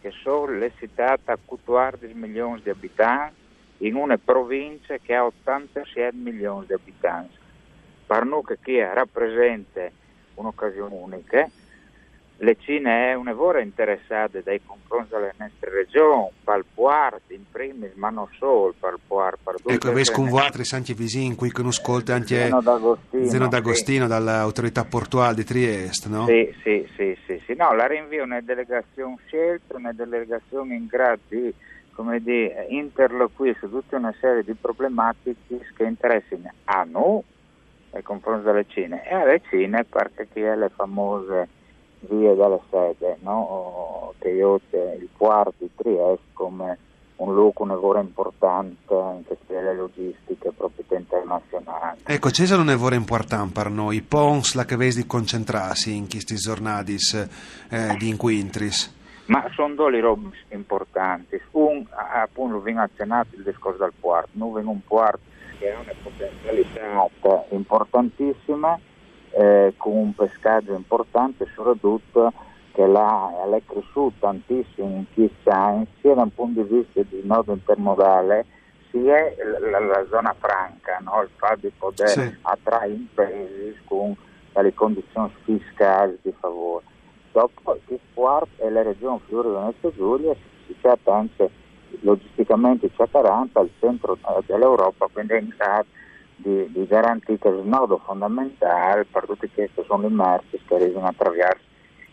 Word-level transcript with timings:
che 0.00 0.10
sono 0.22 0.52
le 0.52 0.72
città 0.78 1.16
a 1.24 1.38
14 1.44 2.12
milioni 2.14 2.60
di 2.62 2.70
abitanti, 2.70 3.40
in 3.78 3.94
una 3.94 4.18
provincia 4.18 4.96
che 4.98 5.14
ha 5.14 5.24
86 5.24 6.10
milioni 6.14 6.66
di 6.66 6.72
abitanti. 6.72 7.38
Per 8.06 8.24
noi 8.24 8.42
che 8.60 8.92
rappresenta 8.92 9.88
un'occasione 10.34 10.94
unica, 10.94 11.48
le 12.42 12.56
Cine 12.58 13.10
è 13.10 13.14
un'evora 13.14 13.60
interessata 13.60 14.40
dai 14.40 14.60
confronti 14.64 15.10
delle 15.10 15.32
nostre 15.36 15.70
regioni, 15.70 16.28
Puart 16.74 17.22
in 17.28 17.44
primis, 17.48 17.92
ma 17.94 18.10
non 18.10 18.26
solo 18.36 18.74
Puart. 19.06 19.38
Ecco, 19.66 19.88
avete 19.88 20.12
con 20.12 20.28
voi 20.28 20.48
anche 20.72 20.94
vicini 20.94 21.36
qui 21.36 21.52
che 21.52 21.60
non 21.60 21.70
ascolta 21.70 22.14
anche 22.14 22.36
Zeno 22.36 22.60
D'Agostino, 22.60 23.26
Zeno 23.26 23.48
D'Agostino 23.48 24.04
sì. 24.04 24.10
dall'autorità 24.10 24.84
portuale 24.84 25.36
di 25.36 25.44
Trieste, 25.44 26.08
no? 26.08 26.26
Sì, 26.26 26.52
sì, 26.64 26.88
sì, 26.96 27.16
sì, 27.26 27.40
sì. 27.46 27.54
No, 27.54 27.74
la 27.74 27.86
rinvio 27.86 28.24
una 28.24 28.40
delegazione 28.40 29.16
scelta, 29.26 29.76
una 29.76 29.92
delegazione 29.92 30.74
in 30.74 30.86
grado 30.86 31.20
di 31.28 31.54
come 31.92 32.20
dire, 32.20 32.66
interloquire 32.70 33.56
su 33.60 33.70
tutta 33.70 33.98
una 33.98 34.14
serie 34.18 34.42
di 34.42 34.54
problematiche 34.54 35.60
che 35.76 35.84
interessano 35.84 36.50
a 36.64 36.84
noi 36.90 37.22
nei 37.92 38.02
confronti 38.02 38.44
delle 38.46 38.64
Cine 38.66 39.06
e 39.06 39.14
alle 39.14 39.42
Cine 39.48 39.84
perché 39.84 40.26
chi 40.32 40.40
è 40.40 40.56
le 40.56 40.70
famose 40.74 41.60
vie 42.08 42.34
dalla 42.34 42.60
sede, 42.70 43.18
no? 43.20 44.14
che 44.18 44.30
io 44.30 44.60
il 44.72 45.08
quarto 45.16 45.54
di 45.58 45.70
Trieste 45.74 46.26
come 46.32 46.78
un 47.16 47.34
luogo, 47.34 47.62
un 47.62 47.68
lavoro 47.68 48.00
importante 48.00 48.94
in 48.94 49.22
queste 49.24 49.74
logistiche 49.74 50.50
proprio 50.56 50.84
internazionali. 50.98 52.00
Ecco, 52.04 52.30
c'è 52.30 52.54
un 52.54 52.66
lavoro 52.66 52.94
importante 52.94 53.52
per 53.52 53.70
noi, 53.70 54.02
Pons, 54.02 54.54
la 54.54 54.64
che 54.64 54.76
vedi 54.76 54.96
di 54.96 55.06
concentrarsi 55.06 55.94
in 55.94 56.08
questi 56.08 56.34
giornati 56.34 56.96
eh, 57.68 57.96
di 57.96 58.08
inquintris? 58.08 59.00
Ma 59.26 59.48
sono 59.54 59.74
due 59.74 60.00
robe 60.00 60.30
importanti. 60.50 61.40
Un, 61.52 61.86
appunto, 61.90 62.60
viene 62.60 62.80
accennato 62.80 63.36
il 63.36 63.44
discorso 63.44 63.78
del 63.78 63.92
quarto, 64.00 64.30
noi 64.32 64.50
abbiamo 64.50 64.72
un 64.72 64.80
quarto 64.86 65.20
che 65.58 65.70
ha 65.70 65.78
una 65.78 65.92
potenzialità 66.02 67.08
importantissima 67.50 68.78
eh, 69.32 69.74
con 69.76 69.96
un 69.96 70.14
pescaggio 70.14 70.74
importante, 70.74 71.46
soprattutto 71.54 72.32
che 72.72 72.86
là 72.86 73.30
è 73.54 73.62
cresciuto 73.66 74.14
tantissimo 74.18 74.88
in 74.88 75.04
key 75.14 75.30
science, 75.40 75.90
sia 76.00 76.14
da 76.14 76.22
un 76.22 76.34
punto 76.34 76.62
di 76.62 76.74
vista 76.74 77.02
di 77.02 77.20
nodo 77.24 77.52
intermodale, 77.52 78.46
sia 78.90 79.16
la, 79.70 79.78
la 79.78 80.06
zona 80.10 80.34
franca, 80.38 80.98
no? 81.02 81.22
il 81.22 81.30
fatto 81.36 81.60
di 81.60 81.72
poter 81.76 82.08
sì. 82.08 82.36
attrarre 82.42 82.88
imprese 82.88 83.76
con 83.84 84.14
le 84.54 84.74
condizioni 84.74 85.32
fiscali 85.44 86.18
di 86.22 86.32
favore. 86.38 86.84
Dopo 87.32 87.78
il 87.88 88.00
e 88.58 88.70
la 88.70 88.82
regione 88.82 89.20
Friuli 89.26 89.48
Venezia 89.48 89.90
Giulia 89.92 90.34
si 90.66 90.76
tratta 90.80 91.14
anche 91.14 91.50
logisticamente 92.00 92.90
40 92.90 93.58
al 93.58 93.70
centro 93.80 94.14
eh, 94.16 94.42
dell'Europa, 94.46 95.08
quindi 95.10 95.32
è 95.32 95.38
in 95.40 95.52
grado 95.56 95.86
di, 96.42 96.70
di 96.72 96.86
garantire 96.86 97.48
il 97.50 97.62
nodo 97.64 97.98
fondamentale 98.04 99.04
per 99.04 99.24
tutti 99.26 99.50
questi 99.52 99.82
sono 99.86 100.06
i 100.06 100.10
merci 100.10 100.60
che 100.66 100.74
arrivano 100.74 101.06
attraverso 101.06 101.62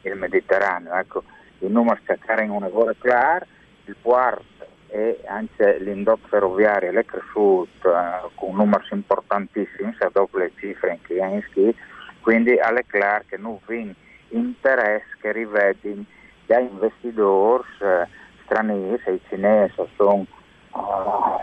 il 0.03 0.15
Mediterraneo. 0.15 0.93
Ecco, 0.93 1.23
il 1.59 1.71
numero 1.71 1.99
scaccare 2.03 2.43
in 2.43 2.51
una 2.51 2.69
vola 2.69 2.93
clara, 2.97 3.45
il 3.85 3.95
Puart 4.01 4.43
e 4.87 5.19
anche 5.27 5.79
l'indotto 5.79 6.27
ferroviario 6.27 6.91
è 6.91 7.05
cresciuto 7.05 7.95
eh, 7.95 8.29
con 8.35 8.55
numeri 8.55 8.85
importantissimi, 8.91 9.95
se 9.99 10.09
dopo 10.11 10.37
le 10.37 10.51
cifre 10.57 10.93
in 10.93 11.01
Kienski, 11.01 11.75
quindi 12.21 12.53
è 12.53 12.85
chiaro 12.89 13.23
che 13.27 13.37
non 13.37 13.59
vi 13.67 13.93
interesse 14.29 15.17
che 15.21 15.31
rivedi 15.31 16.05
da 16.45 16.59
investitori 16.59 17.63
eh, 17.81 18.07
stranieri, 18.43 19.13
i 19.13 19.21
cinesi 19.27 19.75
sono 19.95 20.25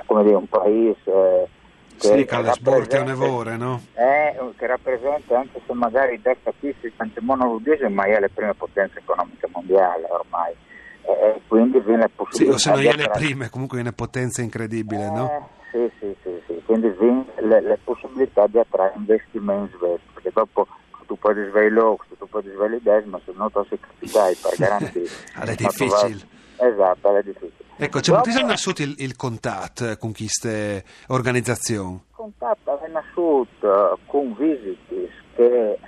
come 0.06 0.22
dire, 0.22 0.36
un 0.36 0.48
paese 0.48 1.00
eh, 1.04 1.48
sì, 1.96 2.24
che 2.24 2.42
le 2.42 2.52
sporche 2.52 2.98
onevore, 2.98 3.56
no? 3.56 3.80
Eh, 3.94 4.36
che 4.56 4.66
rappresenta, 4.66 5.38
anche 5.38 5.60
se 5.66 5.72
magari 5.72 6.20
da 6.20 6.34
capisci 6.42 6.92
tante 6.96 7.20
monolodese, 7.20 7.88
ma 7.88 8.04
è 8.04 8.18
la 8.18 8.28
prima 8.32 8.54
potenza 8.54 8.98
economica 8.98 9.48
mondiale 9.52 10.06
ormai. 10.08 10.54
E 11.02 11.40
quindi 11.46 11.78
viene 11.80 12.08
possibile. 12.08 12.50
Sì, 12.50 12.54
o 12.54 12.58
se 12.58 12.70
non 12.70 12.92
è 12.92 12.96
le 12.96 13.08
prime, 13.10 13.48
comunque 13.48 13.78
è 13.78 13.80
una 13.80 13.92
potenza 13.92 14.42
incredibile, 14.42 15.06
eh, 15.06 15.10
no? 15.10 15.48
Sì, 15.70 15.90
sì, 15.98 16.16
sì, 16.22 16.30
sì. 16.46 16.62
quindi 16.64 16.88
viene 16.98 17.24
le, 17.40 17.60
le, 17.60 17.78
possibilità 17.82 18.46
di 18.46 18.58
attrarre 18.58 18.94
investimenti 18.96 19.76
perché 19.78 20.30
dopo 20.32 20.66
tu 21.06 21.18
puoi 21.18 21.34
svegliare 21.34 21.96
tu 22.18 22.28
puoi 22.28 22.42
svegliare 22.42 23.04
ma 23.04 23.20
se 23.24 23.32
no 23.34 23.50
tu 23.52 23.62
sei 23.68 23.78
capitai 23.78 24.34
per 24.40 24.54
garantire. 24.56 25.10
è 25.44 25.54
difficile. 25.54 26.26
Esatto, 26.56 27.16
è 27.16 27.22
difficile. 27.22 27.65
Ecco, 27.78 28.00
c'è 28.00 28.12
Dopo... 28.12 28.30
nasciuto 28.46 28.82
il, 28.82 28.94
il 28.98 29.16
contatto 29.16 29.96
con 29.98 30.12
queste 30.14 30.82
organizzazioni? 31.08 31.94
Il 31.94 32.14
contatto 32.14 32.80
è 32.80 32.88
nasciuto 32.88 33.98
con 34.06 34.34
visite 34.34 35.10
che 35.34 35.72
eh, 35.72 35.78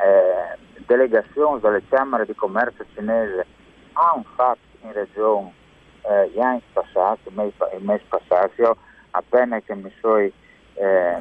delegazioni 0.87 1.61
delle 1.61 1.83
Camere 1.89 2.27
di 2.27 2.35
Commercio 2.35 2.85
cinese 2.95 3.47
hanno 3.95 4.25
fatto 4.35 4.59
in 4.83 4.93
regione 4.93 5.53
eh, 6.03 6.31
gli 6.31 6.41
anni 6.41 6.61
passati, 6.73 7.29
il 7.29 7.35
mese, 7.35 7.55
il 7.77 7.85
mese 7.85 8.05
passato, 8.07 8.53
io 8.57 8.77
appena 9.13 9.59
che 9.61 9.75
mi 9.75 9.91
sono 10.01 10.19
eh, 10.19 10.33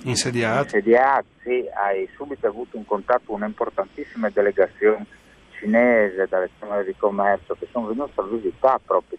insediato, 0.04 0.64
insediato 0.64 1.26
sì, 1.44 1.66
hai 1.74 2.10
subito 2.18 2.46
avuto 2.46 2.76
un 2.76 2.86
contatto 2.86 3.24
con 3.28 3.42
un'importantissima 3.42 4.30
delegazione 4.30 5.06
cinese 5.58 6.28
dalle 6.28 6.50
Camere 6.60 6.84
di 6.84 6.96
Commercio 6.96 7.56
che 7.56 7.68
sono 7.72 7.88
venute 7.88 8.12
a 8.16 8.24
visitare 8.24 8.82
proprio 8.86 9.18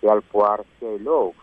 sia 0.00 0.12
al 0.12 0.22
Puar 0.22 0.64
sia 0.78 0.88
ai 0.88 1.00
Laux, 1.00 1.36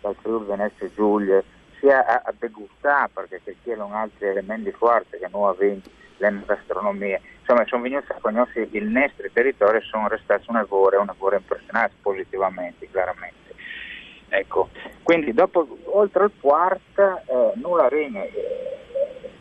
dal 0.00 0.14
Friuli 0.20 0.46
Venezia 0.46 0.90
Giulia, 0.94 1.42
sia 1.78 2.04
a, 2.04 2.22
a 2.26 2.34
degustare 2.38 3.10
perché 3.14 3.56
chiedono 3.62 3.94
altri 3.94 4.26
elementi 4.26 4.70
forti 4.72 5.16
che 5.16 5.28
noi 5.30 5.50
abbiamo 5.50 5.80
nella 6.18 6.42
gastronomia. 6.44 7.18
Insomma, 7.40 7.64
sono 7.66 7.82
venuti 7.82 8.12
a 8.12 8.18
conoscere 8.20 8.68
il 8.72 8.84
nostro 8.84 9.28
territorio 9.32 9.80
e 9.80 9.84
sono 9.84 10.08
restati 10.08 10.44
una 10.48 10.64
ora, 10.68 11.00
una 11.00 11.14
ora 11.16 11.36
impressionati 11.36 11.94
positivamente, 12.02 12.88
chiaramente. 12.90 13.38
Ecco, 14.28 14.68
quindi 15.02 15.32
dopo, 15.32 15.66
oltre 15.86 16.24
al 16.24 16.32
quarto, 16.40 17.20
eh, 17.26 17.52
nulla 17.56 17.88
regna. 17.88 18.22
Eh, 18.22 18.68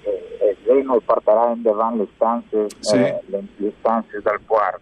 eh, 0.01 0.57
lei 0.63 0.81
non 0.81 1.03
porterà 1.03 1.51
in 1.51 1.61
davanti 1.61 1.99
le 1.99 2.07
stanze, 2.15 2.67
sì. 2.79 2.95
eh, 2.95 3.21
le, 3.25 3.43
le 3.57 3.73
stanze 3.79 4.21
del 4.21 4.39
quarto. 4.47 4.81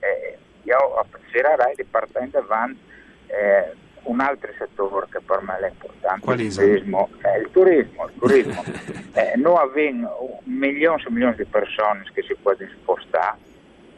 Eh, 0.00 0.36
io 0.64 0.96
appassionerei 0.98 1.74
di 1.76 1.84
portare 1.84 2.24
in 2.24 2.30
davanti 2.32 2.80
eh, 3.26 3.74
un 4.06 4.20
altro 4.20 4.52
settore 4.56 5.06
che 5.10 5.20
per 5.20 5.42
me 5.42 5.58
è 5.58 5.68
importante, 5.68 6.42
il 6.42 6.54
turismo. 6.54 7.10
Eh, 7.22 7.38
il 7.40 7.50
turismo, 7.50 8.06
il 8.06 8.18
turismo. 8.18 8.64
eh, 9.14 9.36
noi 9.36 9.56
abbiamo 9.56 10.40
milioni 10.44 11.02
e 11.02 11.10
milioni 11.10 11.36
di 11.36 11.44
persone 11.44 12.04
che 12.12 12.22
si 12.22 12.34
possono 12.40 12.70
spostare, 12.70 13.38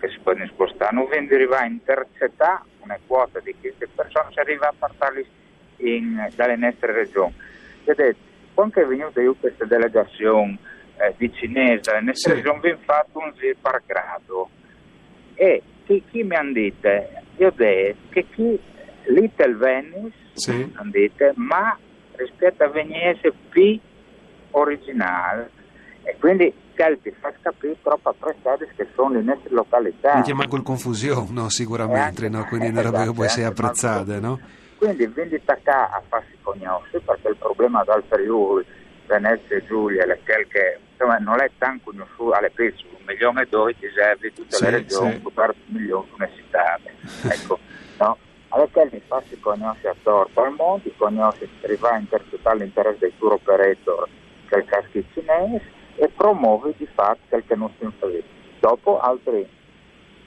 che 0.01 0.09
si 0.09 0.19
possono 0.23 0.47
spostare, 0.47 0.95
noi 0.95 1.07
abbiamo 1.07 1.29
arrivare 1.33 1.65
a 1.65 1.69
intercettare 1.69 2.63
una 2.81 2.99
quota 3.07 3.41
di 3.41 3.55
queste 3.61 3.87
persone, 3.95 4.33
si 4.33 4.41
arriva 4.41 4.69
a 4.69 4.75
portarli 4.79 5.27
in, 5.79 6.29
dalle 6.35 6.57
nostre 6.57 6.93
regioni. 6.93 7.35
Vedete, 7.85 8.17
quando 8.55 8.81
è 8.81 8.87
venuta 8.87 9.21
io 9.21 9.35
questa 9.35 9.65
delegazione 9.67 10.59
eh, 10.97 11.15
di 11.17 11.33
cinese 11.35 11.91
dalle 11.91 12.01
nostre 12.01 12.33
sì. 12.33 12.37
regioni, 12.37 12.59
abbiamo 12.59 12.81
fatto 12.85 13.19
un 13.19 13.33
giro 13.37 13.57
per 13.61 13.83
grado 13.87 14.49
e 15.35 15.63
chi, 15.85 16.03
chi 16.11 16.23
mi 16.23 16.35
hanno 16.35 16.53
detto? 16.53 16.89
Io 17.37 17.49
ho 17.49 17.53
detto 17.55 17.99
che 18.11 18.27
chi 18.35 18.61
Little 19.09 19.55
Venice, 19.55 20.17
Sì. 20.35 20.71
hanno 20.75 20.91
detto, 20.91 21.33
ma 21.37 21.77
rispetto 22.17 22.65
a 22.65 22.69
Venezia 22.69 23.33
più 23.49 23.79
originale. 24.53 25.51
E 26.03 26.17
quindi 26.19 26.53
ti 27.03 27.13
fa 27.21 27.33
capire 27.43 27.77
troppo 27.83 28.11
apprezzate 28.11 28.69
che 28.77 28.87
sono 28.95 29.15
le 29.15 29.23
nostre 29.23 29.51
località. 29.51 30.15
Mi 30.17 30.23
chiama 30.23 30.47
col 30.47 30.63
confusione, 30.63 31.27
no, 31.33 31.49
sicuramente, 31.49 32.27
anche- 32.27 32.29
no? 32.29 32.45
quindi 32.47 32.69
robe 32.69 32.81
esatto, 32.89 33.05
che 33.05 33.13
puoi 33.13 33.27
essere 33.27 33.45
molto- 33.47 34.21
no? 34.21 34.41
Quindi 34.79 35.07
vendita 35.07 35.59
qua 35.63 35.91
a 35.91 36.03
farsi 36.09 36.37
conoscere 36.41 37.01
perché 37.01 37.29
il 37.29 37.37
problema 37.37 37.83
dal 37.83 38.05
Friuli, 38.09 38.65
Venezia 39.07 39.57
e 39.57 39.65
Giulia 39.67 40.05
è 40.05 40.19
che 40.23 40.79
insomma, 40.93 41.17
non 41.19 41.41
è 41.41 41.51
tanto 41.59 41.91
conosciuto 41.91 42.31
alle 42.31 42.51
pezzi, 42.51 42.85
un 42.91 43.03
milione 43.05 43.43
e 43.43 43.47
due 43.51 43.75
ti 43.77 43.87
serve 43.93 44.33
tutte 44.33 44.55
Sì, 44.55 44.65
le 44.65 44.71
regioni, 44.71 45.21
sì. 45.25 45.31
per 45.35 45.49
un 45.67 45.77
milione 45.77 46.05
di 46.07 46.13
università. 46.15 46.79
ecco, 47.29 47.59
no? 47.99 48.19
Allora 48.49 48.69
che 48.73 48.89
mi 48.91 49.03
farsi 49.07 49.39
conoscere 49.41 49.91
a 49.91 49.97
torto 50.03 50.43
al 50.43 50.53
mondo, 50.53 50.91
conoscere, 50.97 51.51
arrivare 51.63 51.97
a 51.97 51.99
intercettare 51.99 52.59
l'interesse 52.59 52.99
dei 53.01 53.13
tour 53.19 53.33
operator 53.33 54.09
che 54.49 54.55
è 54.55 54.59
il 54.59 54.65
caschi 54.65 55.07
cinese 55.13 55.63
e 55.97 56.09
promuove 56.09 56.73
di 56.77 56.87
fatto 56.87 57.21
quel 57.29 57.45
che 57.47 57.55
non 57.55 57.71
si 57.79 57.85
influisce. 57.85 58.25
Dopo 58.61 58.99
altri 59.01 59.47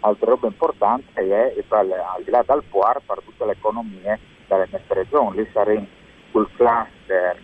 altra 0.01 0.31
roba 0.31 0.47
importante 0.47 1.11
è, 1.13 1.55
al 1.69 2.23
di 2.23 2.31
là 2.31 2.43
dal 2.45 2.63
PUAR 2.63 3.01
per 3.05 3.21
tutte 3.23 3.45
le 3.45 3.51
economie 3.53 4.19
delle 4.47 4.67
nostre 4.71 5.01
regioni, 5.01 5.37
lì 5.37 5.49
saremo 5.51 5.87
quel 6.31 6.47
cluster 6.55 7.39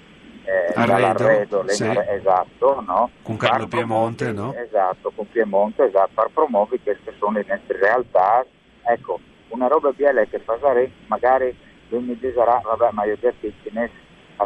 eh, 0.47 0.71
Arredo, 0.75 1.67
sì. 1.67 1.85
esatto, 1.85 2.81
no? 2.87 3.11
Con 3.21 3.35
Carlo 3.35 3.67
Piemonte, 3.67 4.31
promuovere- 4.31 4.59
no? 4.59 4.65
Esatto, 4.65 5.11
con 5.13 5.27
Piemonte, 5.29 5.83
esatto, 5.83 6.11
per 6.13 6.29
promuovere 6.33 6.81
queste 6.81 7.13
sono 7.17 7.37
le 7.37 7.45
nostre 7.47 7.77
realtà. 7.79 8.45
Ecco, 8.83 9.19
una 9.57 9.67
roba 9.67 9.91
bella 9.91 10.23
che 10.25 10.39
fare, 10.39 10.91
magari 11.07 11.55
lui 11.89 12.03
mi 12.03 12.17
dirà, 12.17 12.61
vabbè, 12.63 12.89
ma 12.91 13.05
io 13.05 13.17
detto 13.19 13.37
che 13.41 13.47
i 13.47 13.53
cinesi 13.63 13.93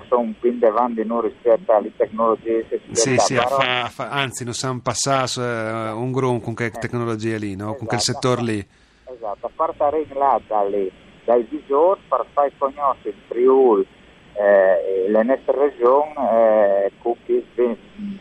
sono 0.08 0.22
un 0.22 0.40
pin 0.40 0.58
davanti 0.58 1.04
noi 1.04 1.24
rispetto 1.30 1.74
alle 1.74 1.92
tecnologie 1.96 2.66
Sì, 2.92 3.18
sì, 3.18 3.36
fa- 3.36 3.90
fa- 3.90 4.10
anzi, 4.10 4.46
non 4.46 4.54
siamo 4.54 4.80
passati 4.82 5.42
eh, 5.42 5.92
un 5.92 6.12
grum 6.12 6.40
con 6.40 6.54
che 6.56 6.72
tecnologie 6.72 7.38
lì, 7.38 7.56
no? 7.56 7.76
Con 7.76 7.88
quel 7.88 8.00
Esatto. 8.00 8.20
settore 8.20 8.42
lì. 8.42 8.68
Esatto, 9.14 9.48
a 9.48 9.50
partire 9.54 10.08
là 10.18 10.40
dalle, 10.48 10.90
dai 11.26 11.46
visori 11.50 12.00
per 12.08 12.26
far 12.32 12.50
conoscere 12.58 13.10
il 13.10 13.16
Friuli 13.28 13.86
eh, 14.34 15.10
le 15.10 15.24
nostre 15.24 15.58
regioni 15.58 16.14
eh, 16.16 16.92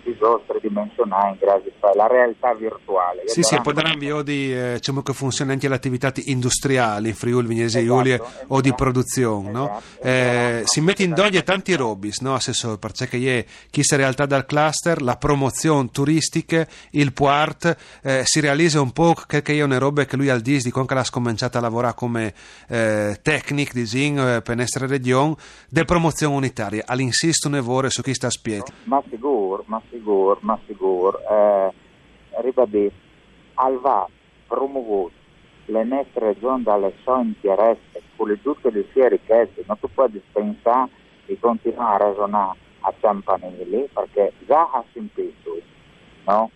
visori 0.05 0.43
tridimensionali 0.47 1.33
in 1.33 1.37
grado 1.39 1.63
di 1.65 1.73
fare 1.79 1.97
la 1.97 2.07
realtà 2.07 2.55
virtuale. 2.55 3.23
Sì, 3.27 3.43
sì, 3.43 3.59
poi 3.61 3.73
daranno 3.73 4.23
di 4.23 4.55
eh, 4.55 4.75
diciamo 4.75 5.03
che 5.03 5.13
funziona 5.13 5.53
anche 5.53 5.69
le 5.69 5.75
attività 5.75 6.13
industriali 6.25 7.09
in 7.09 7.15
Friuli, 7.15 7.47
Vignese 7.47 7.81
Esatto, 7.81 7.95
Giulia 7.95 8.21
o 8.49 8.61
di 8.61 8.69
esatto, 8.69 8.83
produzione, 8.83 9.51
no? 9.51 9.71
esatto, 9.71 10.07
Eh, 10.07 10.11
esatto. 10.11 10.67
si 10.67 10.81
mette 10.81 11.03
in 11.03 11.15
doglie 11.15 11.43
tanti 11.43 11.75
robis, 11.75 12.21
no, 12.21 12.35
Assessore? 12.35 12.79
Perché 12.79 13.39
è 13.39 13.45
chi 13.71 13.83
si 13.83 13.97
realtà 13.97 14.27
dal 14.27 14.47
cluster, 14.47 15.01
la 15.01 15.17
promozione 15.17 15.89
turistica, 15.91 16.67
il 16.91 17.13
puart, 17.13 17.77
eh, 18.03 18.23
si 18.25 18.41
realizza 18.41 18.81
un 18.81 18.93
po' 18.93 19.15
che 19.27 19.43
che 19.43 19.57
è 19.57 19.63
una 19.63 19.79
roba 19.79 20.05
che 20.05 20.17
lui 20.17 20.29
al 20.29 20.41
DIS 20.41 20.65
di 20.65 20.71
quando 20.71 20.95
l'ha 20.95 21.07
cominciato 21.11 21.59
a 21.59 21.61
lavorare 21.61 21.95
come 21.95 22.35
eh, 22.69 23.19
tecnic 23.23 23.73
di 23.73 23.87
Zing 23.87 24.19
eh, 24.19 24.43
per 24.43 24.57
nostra 24.57 24.87
regione, 24.87 25.35
de 25.69 25.85
promozione 25.85 26.00
unitaria. 26.35 26.85
All'insisto 26.87 27.49
nevore 27.49 27.91
su 27.91 28.03
chi 28.03 28.15
sta 28.15 28.29
a 28.29 28.31
spiegare. 28.31 28.73
Ma 28.85 29.03
sicuro, 29.09 29.65
ma 29.67 29.81
sicuro, 29.91 30.39
ma 30.41 30.59
sicuro. 30.67 31.21
Eh, 31.29 31.73
al 33.55 33.79
va 33.79 34.09
promuovuto 34.47 35.13
le 35.67 35.85
nostre 35.85 36.27
regioni 36.29 36.63
dalle 36.63 36.93
sue 37.03 37.21
interesse, 37.21 38.03
con 38.17 38.39
tutte 38.43 38.71
le 38.71 38.87
sue 38.93 39.09
ricchezze, 39.09 39.65
non 39.67 39.79
tu 39.79 39.89
puoi 39.93 40.11
dispensare 40.11 40.91
di 41.27 41.39
continuare 41.39 42.05
a 42.05 42.07
ragionare 42.09 42.59
a 42.81 42.93
Ciampanelli, 42.99 43.89
perché 43.93 44.33
già 44.47 44.63
ha 44.63 44.83
sentito, 44.93 45.59
no? 46.25 46.51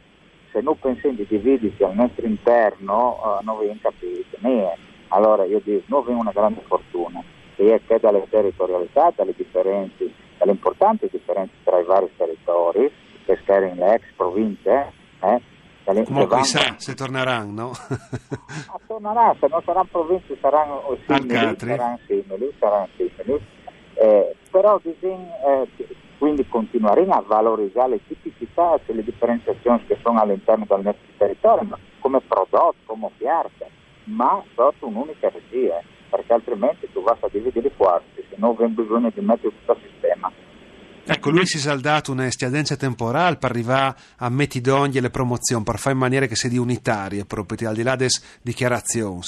Se 0.50 0.61
non 0.61 0.79
pensiamo 0.79 1.17
di 1.17 1.26
dividersi 1.29 1.82
al 1.82 1.94
nostro 1.94 2.26
interno, 2.26 3.19
eh, 3.41 3.44
non 3.44 3.58
vi 3.58 3.79
capite, 3.81 4.37
né. 4.41 4.76
Allora 5.08 5.44
io 5.44 5.61
dico, 5.62 5.85
noi 5.87 6.00
abbiamo 6.00 6.20
una 6.20 6.32
grande 6.32 6.62
fortuna, 6.67 7.23
che 7.54 7.98
dalle 8.00 8.26
territorialità, 8.28 9.12
dalle 9.14 9.34
differenze, 9.36 10.10
dalle 10.38 10.52
importanti 10.52 11.08
differenze 11.10 11.54
tra 11.62 11.78
i 11.78 11.84
vari 11.84 12.10
territori, 12.16 12.90
che 13.24 13.38
schierano 13.42 13.74
le 13.74 13.94
ex 13.94 14.04
province, 14.16 14.92
eh, 15.20 15.40
dalle 15.84 16.04
Comunque 16.04 16.36
vanno- 16.36 16.74
se 16.78 16.94
torneranno, 16.94 17.52
no? 17.52 17.72
Ma 17.88 18.80
tornerà, 18.86 19.36
se 19.38 19.46
non 19.48 19.62
saranno 19.64 19.88
province 19.90 20.36
saranno 20.40 20.96
simili, 21.06 21.56
saranno 21.58 21.98
simili, 22.06 22.52
saranno 22.58 22.88
simili. 22.96 23.40
Eh, 23.94 24.34
però 24.50 24.80
bisogna 24.82 25.62
eh, 25.62 25.68
quindi 26.18 26.46
continuare 26.48 27.04
a 27.08 27.22
valorizzare 27.26 27.90
le 27.90 28.00
tipicità 28.06 28.78
e 28.86 28.92
le 28.92 29.04
differenziazioni 29.04 29.84
che 29.86 29.98
sono 30.02 30.20
all'interno 30.20 30.64
del 30.66 30.80
nostro 30.82 31.06
territorio, 31.16 31.78
come 32.00 32.20
prodotto, 32.20 32.76
come 32.86 33.06
offerta, 33.06 33.66
ma 34.04 34.42
sotto 34.54 34.86
un'unica 34.86 35.28
regia, 35.30 35.80
perché 36.14 36.32
altrimenti 36.32 36.88
tu 36.93 37.02
vas 37.02 37.19
a 37.22 37.28
dividere 37.28 37.66
i 37.66 37.72
quarti, 37.76 38.25
se 38.31 38.37
non 38.37 38.50
abbiamo 38.50 38.75
bisogno 38.75 39.11
di 39.12 39.20
mettere 39.20 39.52
tutto 39.58 39.72
il 39.72 39.90
sistema. 39.90 40.31
Ecco, 41.06 41.31
lui 41.31 41.44
si 41.44 41.56
è 41.56 41.61
saldato 41.61 42.12
una 42.12 42.31
scadenza 42.31 42.76
temporale 42.76 43.37
per 43.37 43.50
arrivare 43.50 43.96
a 44.19 44.28
mettidogni 44.28 44.99
e 44.99 45.00
le 45.00 45.11
promozioni, 45.11 45.64
per 45.64 45.78
fare 45.78 45.94
in 45.94 46.00
maniera 46.00 46.26
che 46.26 46.37
sia 46.37 46.49
di 46.49 46.56
unitarie, 46.56 47.25
proprio 47.25 47.69
al 47.69 47.75
di 47.75 47.82
là 47.82 47.96
delle 47.96 48.11
dichiarazioni. 48.43 49.20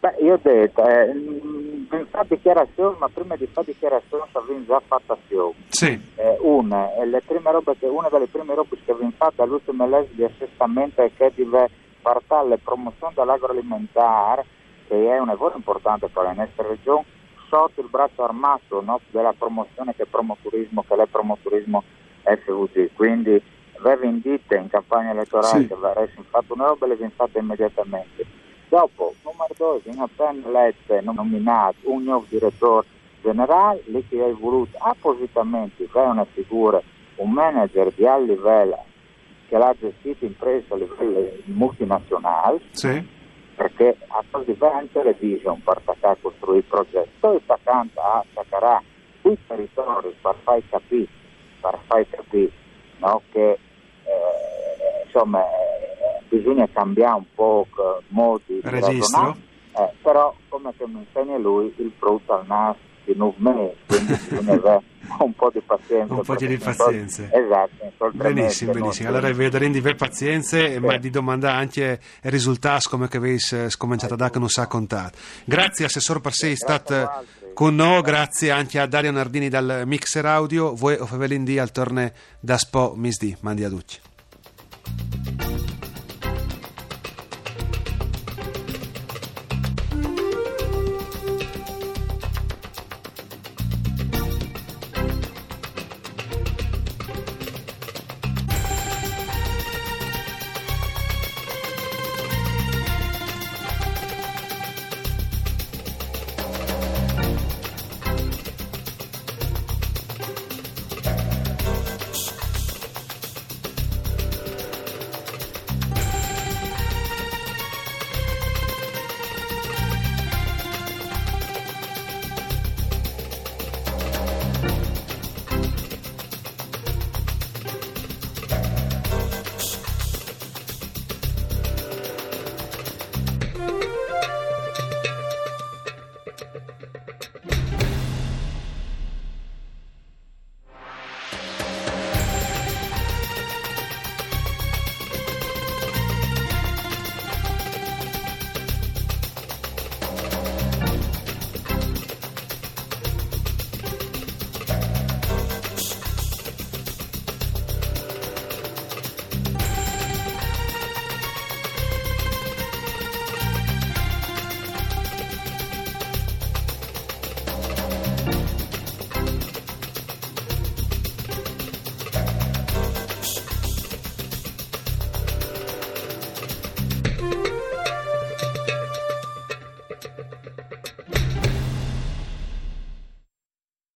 Beh, 0.00 0.14
io 0.20 0.34
ho 0.34 0.40
detto, 0.42 0.86
eh, 0.86 1.14
mh, 1.14 1.86
ben 1.88 2.06
fa 2.10 2.22
dichiarazioni, 2.28 2.96
ma 2.98 3.08
prima 3.08 3.34
di 3.36 3.46
fare 3.46 3.66
dichiarazioni 3.68 4.24
abbiamo 4.30 4.64
già 4.66 4.82
fatto 4.86 5.12
azioni. 5.14 5.54
Sì, 5.68 5.98
Eh, 6.16 6.36
una, 6.40 6.88
le 7.02 7.22
prime 7.24 7.50
robe 7.50 7.76
che, 7.78 7.86
una 7.86 8.10
delle 8.10 8.26
prime 8.26 8.54
robe 8.54 8.76
che 8.84 8.92
abbiamo 8.92 9.12
fatto 9.16 9.42
all'ultima 9.42 9.86
legge 9.86 10.14
di 10.14 10.24
assestamento 10.24 11.00
è 11.02 11.10
che 11.16 11.32
deve 11.34 11.70
partire 12.02 12.48
la 12.48 12.58
promozione 12.62 13.14
dell'agroalimentare, 13.16 14.44
che 14.86 15.08
è 15.08 15.18
un 15.18 15.26
lavoro 15.26 15.56
importante 15.56 16.08
per 16.08 16.22
la 16.24 16.32
nostra 16.32 16.66
regione, 16.66 17.04
sotto 17.48 17.80
il 17.80 17.88
braccio 17.88 18.24
armato 18.24 18.82
no, 18.82 19.00
della 19.10 19.32
promozione 19.32 19.94
che 19.94 20.02
è 20.02 20.06
promoturismo, 20.06 20.84
che 20.86 20.94
è 20.94 21.06
promoturismo 21.06 21.82
FVG. 22.22 22.90
Quindi 22.94 23.40
aveva 23.78 24.04
indito 24.06 24.54
in 24.54 24.68
campagna 24.68 25.10
elettorale 25.10 25.60
Sì. 25.60 25.66
che 25.68 25.74
avessimo 25.74 26.24
fatto 26.28 26.54
una 26.54 26.66
roba 26.66 26.86
e 26.86 26.96
le 26.96 27.10
fatte 27.14 27.38
immediatamente. 27.38 28.24
Dopo, 28.68 29.14
numero 29.22 29.54
due, 29.56 29.76
abbiamo 29.76 30.04
appena 30.04 30.48
letto, 30.50 31.12
nominato 31.12 31.76
un 31.84 32.02
nuovo 32.02 32.24
direttore 32.28 32.86
generale, 33.22 33.82
lì 33.86 34.04
che 34.08 34.20
hai 34.20 34.32
voluto 34.32 34.76
appositamente 34.78 35.86
fare 35.86 36.08
una 36.08 36.24
figura, 36.24 36.82
un 37.16 37.30
manager 37.30 37.92
di 37.92 38.06
alto 38.06 38.32
livello 38.32 38.84
che 39.48 39.56
l'ha 39.56 39.74
gestito 39.78 40.24
imprese 40.24 40.72
a 40.72 40.76
livello 40.76 41.30
multinazionale, 41.44 42.60
sì. 42.72 43.14
Perché 43.76 43.96
a 44.08 44.24
livello 44.46 44.72
anche 44.72 45.02
la 45.02 45.12
vision 45.12 45.62
per 45.62 45.76
attaccare 45.76 46.18
costruire 46.20 46.58
il 46.58 46.64
progetto. 46.64 47.10
Poi 47.20 47.36
attaccando 47.36 48.00
a 48.00 48.24
attaccare 48.30 48.82
quei 49.20 49.38
territori 49.46 50.14
per 50.20 50.34
far 50.42 50.62
capire, 50.70 51.08
per 51.60 51.78
far 51.86 52.06
capire 52.08 52.50
no, 52.98 53.22
che 53.30 53.50
eh, 53.50 55.04
insomma 55.04 55.40
eh, 55.42 56.22
bisogna 56.28 56.66
cambiare 56.72 57.16
un 57.16 57.24
po' 57.34 57.66
il 57.70 58.04
modo 58.08 58.42
di 58.46 58.60
ragionare, 58.62 59.36
eh, 59.72 59.90
però 60.02 60.34
come 60.48 60.72
che 60.76 60.86
mi 60.86 61.04
insegna 61.06 61.36
lui 61.36 61.72
il 61.76 61.92
frutto 61.98 62.32
al 62.32 62.46
naso 62.46 62.78
di 63.04 63.14
nove 63.14 63.34
mesi, 63.38 63.76
quindi 63.86 64.12
bisogna 64.28 64.52
avere 64.56 64.82
un 65.24 65.34
po' 65.34 65.50
di 65.52 65.60
pazienza. 65.60 66.12
Un 66.14 66.22
po' 66.22 66.34
di 66.36 66.56
pazienza. 66.58 67.22
Esatto, 67.30 68.10
Benissimo, 68.12 68.72
benissimo. 68.72 69.08
Allora 69.08 69.32
vedremo 69.32 69.72
di 69.72 69.78
avere 69.78 69.94
pazienza, 69.96 70.58
Sì. 70.58 70.78
ma 70.78 70.96
di 70.96 71.10
domandare 71.10 71.56
anche 71.58 72.00
i 72.22 72.30
risultati 72.30 72.88
come 72.88 73.08
che 73.08 73.16
avete 73.16 73.70
scominciato 73.70 74.14
a 74.14 74.16
dare 74.16 74.30
che 74.30 74.38
non 74.38 74.48
sa 74.48 74.66
contato. 74.66 75.18
Grazie 75.44 75.84
Assessor 75.86 76.20
per 76.20 76.32
sei 76.32 76.54
Grazie 76.54 76.74
a 76.74 76.78
stato 76.78 77.24
voi. 77.40 77.52
con 77.54 77.74
noi, 77.74 78.02
grazie 78.02 78.50
anche 78.50 78.78
a 78.78 78.86
Dario 78.86 79.10
Nardini 79.10 79.48
dal 79.48 79.82
Mixer 79.86 80.24
Audio, 80.26 80.74
voi 80.74 80.94
o 80.98 81.06
Fevelin 81.06 81.44
D 81.44 81.56
al 81.58 81.70
torne 81.72 82.12
da 82.40 82.56
Spo 82.58 82.94
Misdi, 82.96 83.36
mandi 83.40 83.64
a 83.64 83.68
tutti. 83.68 83.98